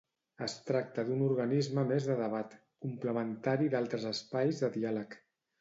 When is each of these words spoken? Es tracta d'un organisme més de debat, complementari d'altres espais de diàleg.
Es 0.43 0.53
tracta 0.69 1.03
d'un 1.09 1.19
organisme 1.25 1.83
més 1.91 2.09
de 2.11 2.17
debat, 2.21 2.57
complementari 2.87 3.71
d'altres 3.75 4.11
espais 4.17 4.65
de 4.65 4.75
diàleg. 4.81 5.19